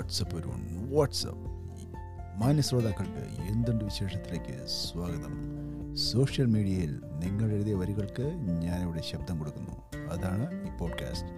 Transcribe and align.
WhatsApp 0.00 0.36
ഒരു 0.36 0.52
WhatsApp. 0.94 1.50
മാന്യ 2.40 2.62
ശ്രോതാക്കൾക്ക് 2.62 3.42
എന്തുണ്ട് 3.52 3.84
വിശേഷത്തിലേക്ക് 3.84 4.66
സ്വാഗതം. 4.66 5.34
സോഷ്യൽ 5.96 6.46
മീഡിയയിൽ 6.46 7.00
നിങ്ങൾ 7.04 7.52
എഴുതിയ 7.52 7.74
വരികൾക്ക് 7.74 8.22
ഞാനിവിടെ 8.62 9.02
ശബ്ദം 9.02 9.38
കൊടുക്കുന്നു. 9.38 9.98
അതാണ് 10.08 10.68
ഈ 10.68 10.78
പോഡ്കാസ്റ്റ്. 10.78 11.28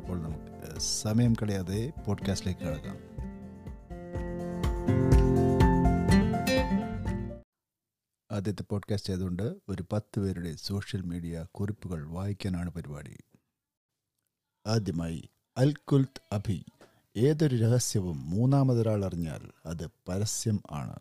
അപ്പോൾ 0.00 0.22
നമുക്ക് 0.22 0.80
സമയം 0.80 1.32
കളയാതെ 1.32 1.92
പോഡ്കാസ്റ്റിലേക്ക് 2.06 2.60
കിടക്കാം. 2.60 2.96
ആദ്യത്തെ 8.32 8.62
പോഡ്കാസ്റ്റ് 8.62 9.12
ആയതുകൊണ്ട് 9.12 9.54
ഒരു 9.68 9.84
പത്ത് 9.92 10.20
പേരുടെ 10.20 10.52
സോഷ്യൽ 10.52 11.02
മീഡിയ 11.02 11.46
കുറിപ്പുകൾ 11.54 12.08
വായിക്കാനാണ് 12.08 12.70
പരിപാടി. 12.70 13.16
ആദ്യമായി 14.66 15.30
അൽകുൽത്ത് 15.56 16.34
അഭി. 16.34 16.64
ഏതൊരു 17.16 17.56
രഹസ്യവും 17.56 18.30
മൂന്നാമതൊരാൾ 18.30 19.04
അറിഞ്ഞാൽ 19.04 19.50
അത് 19.66 19.86
പരസ്യം 20.08 20.62
ആണ്. 20.70 20.96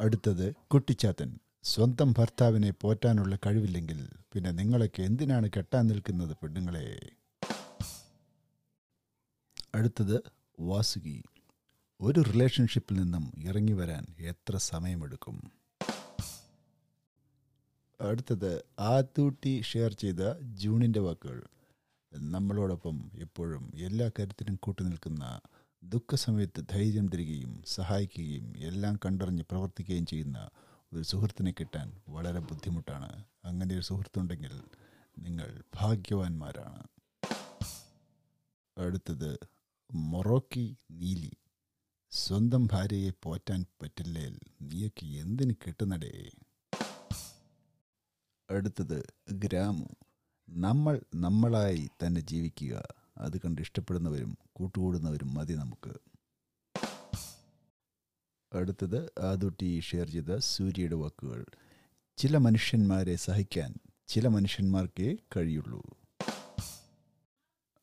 അടുത്തത് 0.00 0.54
കുട്ടിച്ചാത്തൻ. 0.54 1.38
സ്വന്തം 1.62 2.14
ഭർത്താവിനെ 2.18 2.70
പോറ്റാനുള്ള 2.70 3.38
കഴിവില്ലെങ്കിൽ 3.46 4.08
പിന്നെ 4.32 4.50
നിങ്ങളൊക്കെ 4.50 5.02
എന്തിനാണ് 5.02 5.50
കെട്ടാൻ 5.56 5.86
നിൽക്കുന്നത് 5.86 6.36
പെണ്ണുങ്ങളെ? 6.42 7.10
അടുത്തത് 9.74 10.20
വാസുകി. 10.60 11.22
ഒരു 12.00 12.20
റിലേഷൻഷിപ്പിൽ 12.20 12.94
നിന്നും 12.94 13.32
ഇറങ്ങി 13.42 13.72
വരാൻ 13.72 14.06
എത്ര 14.18 14.56
സമയമെടുക്കും? 14.56 15.52
അടുത്തത് 18.00 18.64
ആത്തൂട്ടി 18.78 19.60
ഷെയർ 19.60 19.92
ചെയ്ത 19.92 20.38
ജൂണിന്റെ 20.40 21.00
വാക്കുകൾ. 21.00 21.42
നമ്മളോടൊപ്പം 22.14 23.10
എപ്പോഴും 23.14 23.72
എല്ലാ 23.76 24.08
കാര്യത്തിനും 24.08 24.58
കൂട്ടുനിൽക്കുന്ന 24.62 25.40
ദുഃഖസമയത്ത് 25.84 26.64
ധൈര്യം 26.70 27.06
തരികയും 27.08 27.62
സഹായിക്കുകയും 27.66 28.56
എല്ലാം 28.56 28.96
കണ്ടറിഞ്ഞ് 28.96 29.42
പ്രവർത്തിക്കുകയും 29.50 30.06
ചെയ്യുന്ന 30.06 30.50
ഒരു 30.92 31.02
സുഹൃത്തിനെ 31.02 31.50
കിട്ടാൻ 31.50 32.00
വളരെ 32.08 32.40
ബുദ്ധിമുട്ടാണ്. 32.40 33.24
അങ്ങനെ 33.44 33.74
ഒരു 33.74 33.82
സുഹൃത്തുണ്ടെങ്കിൽ 33.82 34.62
നിങ്ങൾ 35.18 35.62
ഭാഗ്യവാന്മാരാണ്. 35.74 36.82
അടുത്തത് 38.78 39.38
മൊറോക്കി 39.92 40.76
നീലി. 40.90 41.32
സ്വന്തം 42.10 42.66
ഭാര്യയെ 42.66 43.10
പോറ്റാൻ 43.22 43.66
പറ്റില്ലേൽ 43.82 44.38
നീയൊക്കെ 44.62 45.06
എന്തിന് 45.06 45.54
കിട്ടുന്നടേ 45.66 46.30
അടുത്തത് 48.50 49.06
ഗ്രാമു. 49.32 49.88
നമ്മൾ 50.52 51.00
നമ്മളായി 51.14 51.88
തന്നെ 52.06 52.20
ജീവിക്കുക. 52.20 52.82
അത് 53.18 53.40
കണ്ട് 53.40 53.62
ഇഷ്ടപ്പെടുന്നവരും 53.62 54.38
കൂട്ടുകൂടുന്നവരും 54.52 55.34
മതി 55.34 55.54
നമുക്ക്. 55.54 55.94
അടുത്തത് 58.56 59.12
ആദുട്ടി 59.18 59.80
ഷെയർ 59.80 60.10
ചെയ്ത 60.10 60.36
സൂര്യയുടെ 60.36 60.94
വാക്കുകൾ. 60.94 61.44
ചില 62.16 62.36
മനുഷ്യന്മാരെ 62.36 63.16
സഹിക്കാൻ 63.16 63.74
ചില 64.08 64.28
മനുഷ്യന്മാർക്കേ 64.28 65.16
കഴിയുള്ളൂ. 65.36 65.82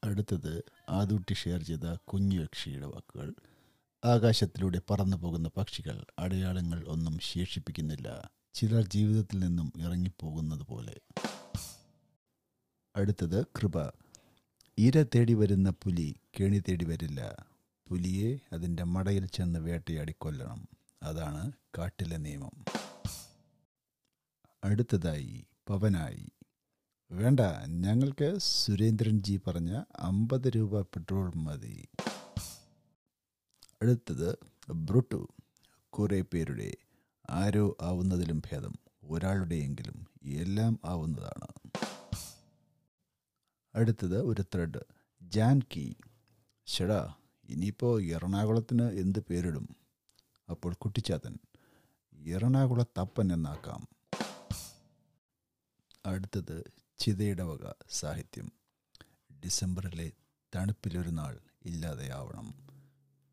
അടുത്തത് 0.03 0.63
ആദൂട്ടി 0.89 1.33
ഷെയർ 1.33 1.63
ചെയ്ത 1.63 1.95
കുഞ്ഞു 1.95 2.41
യക്ഷിയുടെ 2.41 2.85
വാക്കുകൾ. 2.85 3.33
ആകാശത്തിലൂടെ 4.05 4.81
പറന്നു 4.89 5.17
പോകുന്ന 5.17 5.49
പക്ഷികൾ 5.57 6.05
അടയാളങ്ങൾ 6.19 6.85
ഒന്നും 6.87 7.19
ശേഷിപ്പിക്കുന്നില്ല. 7.19 8.31
ചിലർ 8.53 8.87
ജീവിതത്തിൽ 8.87 9.39
നിന്നും 9.39 9.73
ഇറങ്ങിപ്പോകുന്നത് 9.77 10.63
പോലെ. 10.63 10.99
അടുത്തത് 12.97 13.45
കൃപ. 13.45 13.89
ഇര 14.77 15.03
തേടി 15.03 15.33
വരുന്ന 15.33 15.69
പുലി 15.69 16.15
കെണി 16.39 16.59
തേടി 16.59 16.85
വരില്ല. 16.85 17.45
പുലിയെ 17.87 18.39
അതിന്റെ 18.53 18.83
മടയിൽ 18.83 19.25
ചെന്ന് 19.25 19.59
വേട്ടയാടി 19.59 20.15
കൊല്ലണം. 20.17 20.67
അതാണ് 21.03 21.51
കാട്ടിലെ 21.77 22.17
നിയമം. 22.17 22.65
അടുത്തതായി 24.63 25.45
പവനായി. 25.69 26.27
വേണ്ട 27.11 27.39
ഞങ്ങൾക്ക് 27.67 28.37
സുരേന്ദ്രൻ 28.37 29.19
ജി 29.19 29.39
പറഞ്ഞ 29.47 29.83
അമ്പത് 29.95 30.47
രൂപ 30.47 30.81
പെട്രോൾ 30.81 31.33
മതി. 31.35 31.87
അടുത്തത് 33.81 34.37
ബ്രുട്ടു. 34.73 35.27
കുറേ 35.89 36.21
പേരുടെ 36.21 36.73
ആരോ 37.29 37.77
ആവുന്നതിലും 37.81 38.39
ഭേദം. 38.39 38.73
ഒരാളുടെയെങ്കിലും 39.03 40.07
എല്ലാം 40.25 40.79
ആവുന്നതാണ്. 40.85 41.56
അടുത്തത് 43.77 44.21
ഒരു 44.21 44.41
ത്രെഡ് 44.41 44.79
ജാൻകി 45.21 45.95
ഷെടാ 46.65 47.13
ഇനിയിപ്പോൾ 47.49 48.03
എറണാകുളത്തിന് 48.03 48.83
എന്ത് 48.83 49.19
പേരിടും? 49.19 49.75
അപ്പോൾ 50.49 50.73
കുട്ടിച്ചാത്തൻ 50.73 51.37
എറണാകുളത്തപ്പൻ 52.25 53.33
എന്നാക്കാം 53.33 53.87
അടുത്തത് 56.05 56.71
ചിതയുടെ 56.97 57.43
വക 57.43 57.73
സാഹിത്യം. 57.89 58.51
ഡിസംബറിലെ 59.45 60.11
തണുപ്പിലൊരു 60.55 61.09
നാൾ 61.09 61.39
ഇല്ലാതെയാവണം. 61.65 62.67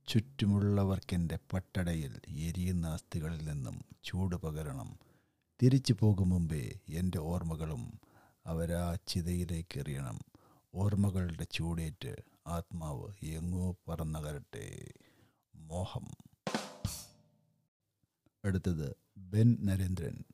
ചുറ്റുമുള്ളവർക്കെന്റെ 0.08 1.38
പട്ടടയിൽ 1.52 2.20
എരിയുന്ന 2.28 2.86
അസ്ഥികളിൽ 2.86 3.44
നിന്നും 3.44 3.84
ചൂട് 4.04 4.36
പകരണം. 4.36 4.98
തിരിച്ചു 5.62 5.96
പോകും 6.00 6.28
മുമ്പേ 6.28 6.72
എന്റെ 6.88 7.18
ഓർമ്മകളും 7.18 8.00
അവരാ 8.46 8.96
ചിതയിലേക്ക് 9.06 9.78
എറിയണം. 9.78 10.33
ഓർമ്മകളുടെ 10.74 11.46
ചൂടേറ്റ് 11.52 12.16
ആത്മാവ് 12.46 13.12
എങ്ങോ 13.22 13.76
പറന്നകരട്ടെ 13.88 14.92
മോഹം. 15.54 16.06
അടുത്തത് 18.44 18.96
ബെൻ 19.16 19.56
നരേന്ദ്രൻ. 19.62 20.24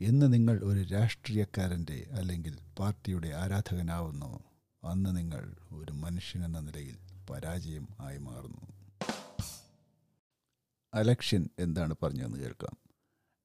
എന്ന് 0.00 0.32
നിങ്ങൾ 0.32 0.60
ഒരു 0.64 0.82
രാഷ്ട്രീയക്കാരന്റെ 0.82 2.08
അല്ലെങ്കിൽ 2.12 2.58
പാർട്ടിയുടെ 2.78 3.28
ആരാധകനാവുന്നു 3.28 4.44
അന്ന് 4.84 5.16
നിങ്ങൾ 5.16 5.56
ഒരു 5.72 5.92
മനുഷ്യനെന്ന 5.92 6.60
നിലയിൽ 6.60 6.98
പരാജയം 7.30 7.88
ആയി 8.00 8.18
മാറുന്നു. 8.18 8.60
അലക്ഷൻ 10.94 11.48
എന്താണ് 11.58 11.94
പറഞ്ഞതെന്ന് 12.02 12.38
കേൾക്കാം. 12.38 12.76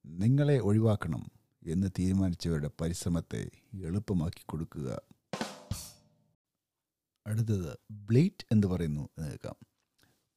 നിങ്ങളെ 0.05 0.57
ഒഴിവാക്കണം 0.57 1.31
എന്ന് 1.67 1.87
തീരുമാനിച്ചവരുടെ 1.99 2.69
പരിശ്രമത്തെ 2.81 3.49
എളുപ്പമാക്കി 3.73 4.43
കൊടുക്കുക. 4.45 5.14
അടുത്തത് 7.27 7.77
ബ്ലീറ്റ് 7.91 8.45
എന്ന് 8.51 8.67
പറയുന്നു 8.67 9.09
എന്ന് 9.17 9.29
കേൾക്കാം. 9.29 9.55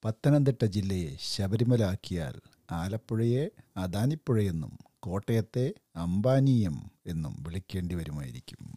പത്തനംതിട്ട 0.05 0.65
ജില്ലയെ 0.65 1.17
ശബരിമല 1.21 1.85
ആക്കിയാൽ 1.85 2.41
ആലപ്പുഴയെ 2.71 3.51
അദാനിപ്പുഴയെന്നും 3.77 4.79
കോട്ടയത്തെ 5.01 5.75
അംബാനീയം 5.97 6.91
എന്നും 7.07 7.43
വിളിക്കേണ്ടി 7.43 7.95
വരുമായിരിക്കും. 7.95 8.77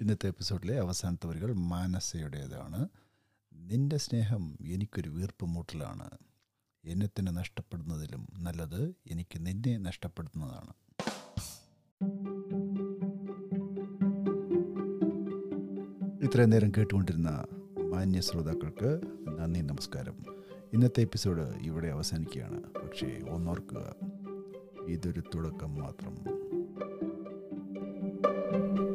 ഇന്നത്തെ 0.00 0.26
എപ്പിസോഡിലെ 0.26 0.78
അവസാനത്തെ 0.78 1.26
വരികൾ 1.26 1.52
മാനസയുടേതാണ്. 1.52 2.88
നിന്റെ 3.52 3.96
സ്നേഹം 3.96 4.58
എനിക്കൊരു 4.66 5.08
വീർപ്പ് 5.08 5.46
മൂട്ടലാണ്. 5.46 6.10
എന്നെ 6.84 7.06
തന്നെ 7.06 7.32
നഷ്ടപ്പെടുന്നതിലും 7.32 8.28
നല്ലത് 8.38 8.94
എനിക്ക് 9.06 9.46
നിന്നെ 9.46 9.78
നഷ്ടപ്പെടുന്നതാണ് 9.78 10.72
ഇത്രയും 16.22 16.50
നേരം 16.50 16.72
കേട്ടുകൊണ്ടിരുന്ന 16.76 17.44
മാന്യ 17.80 18.20
ശ്രോതാക്കൾക്ക് 18.20 19.00
നന്ദി 19.38 19.60
നമസ്കാരം. 19.60 20.12
ഇന്നത്തെ 20.72 21.00
എപ്പിസോഡ് 21.00 21.42
ഇവിടെ 21.62 21.88
അവസാനിക്കുകയാണ്. 21.88 22.62
പക്ഷേ 22.62 23.20
ഒന്നോർക്കുക 23.30 23.94
ഇതൊരു 24.88 25.22
തുടക്കം 25.34 25.74
മാത്രം. 25.74 26.14
thank 28.52 28.80
you 28.80 28.87